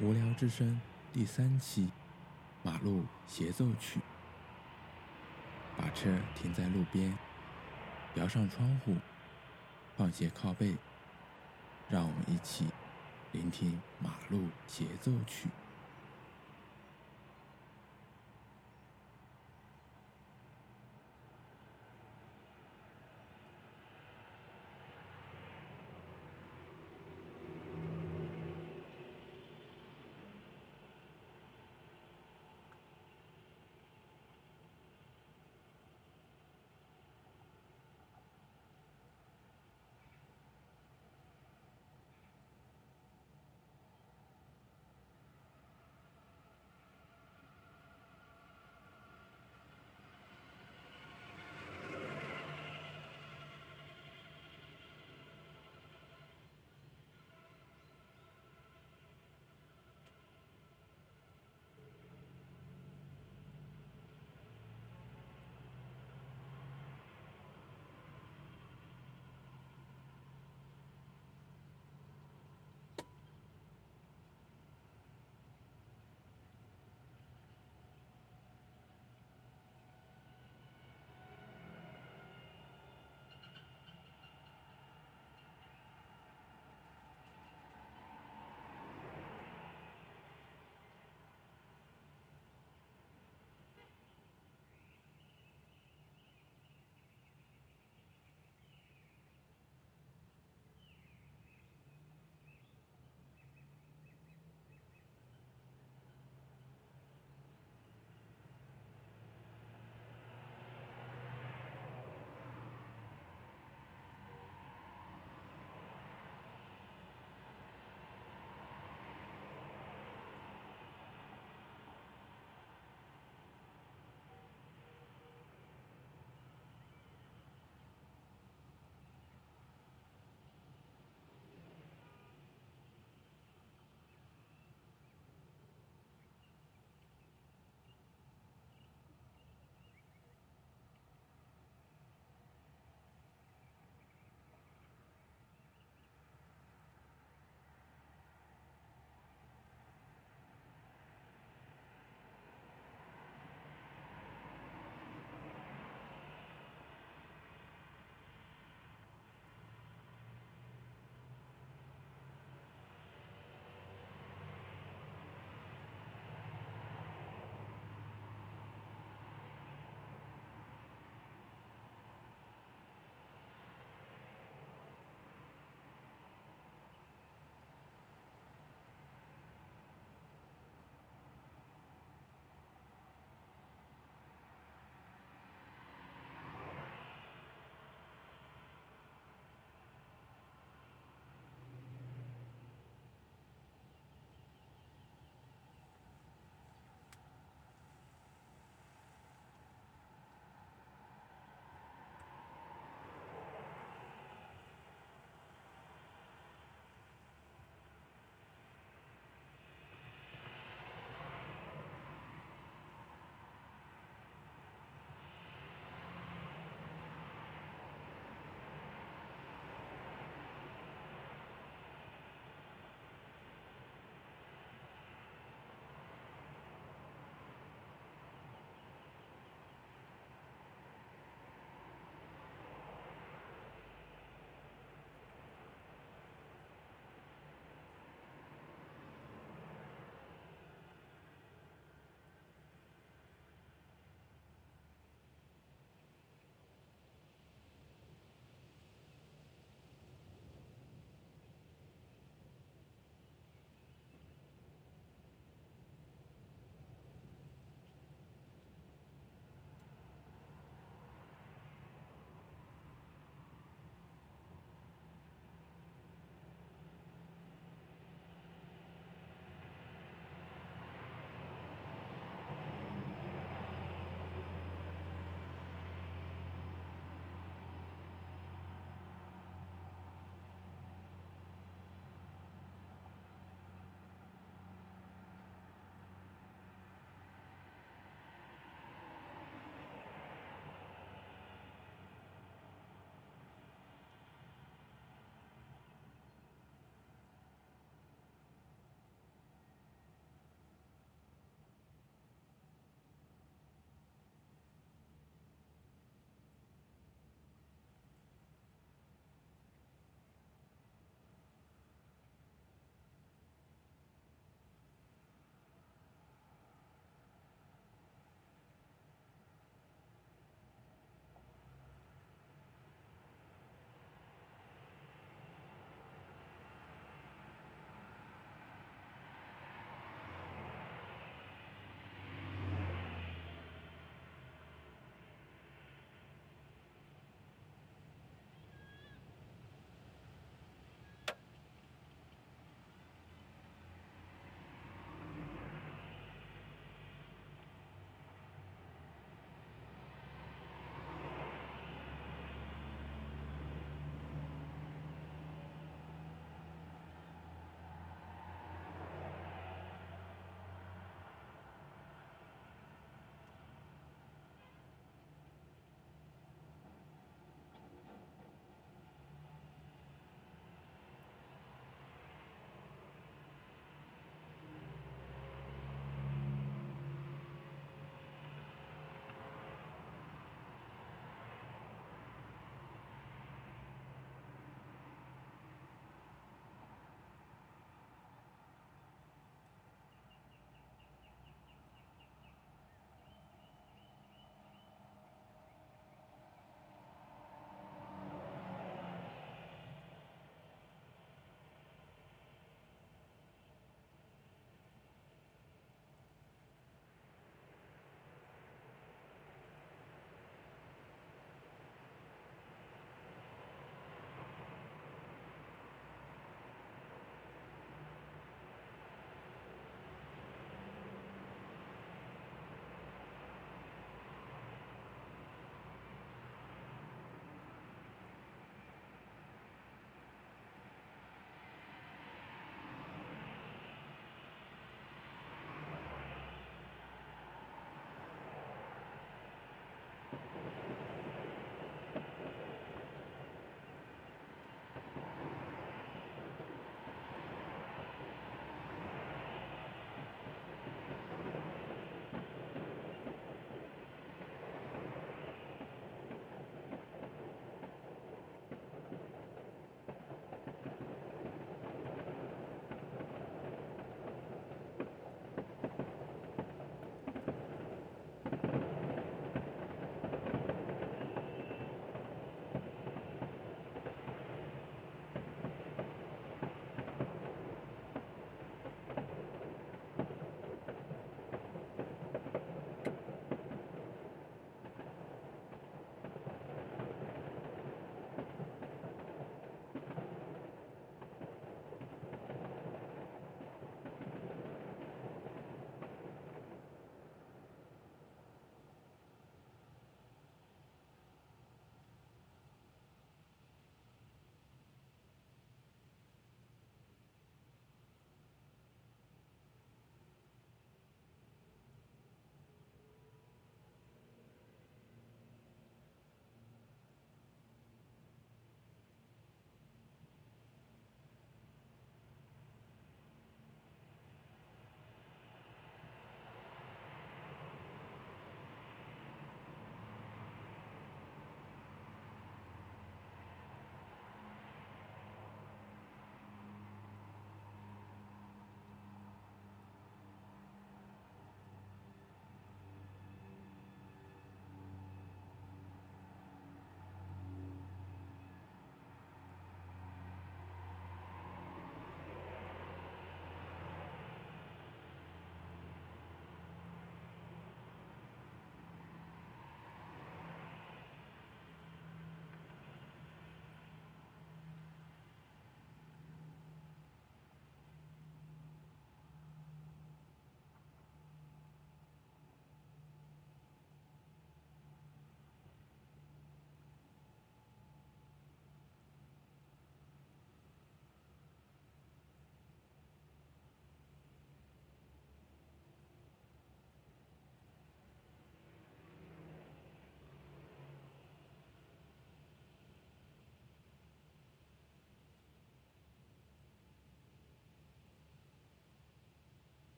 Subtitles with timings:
[0.00, 0.80] 无聊之声
[1.12, 1.90] 第三期，
[2.62, 3.98] 马路协奏曲。
[5.76, 7.18] 把车停在路边，
[8.14, 8.94] 摇上窗户，
[9.96, 10.76] 放些靠背，
[11.88, 12.66] 让我们一起
[13.32, 15.48] 聆听马路协奏曲。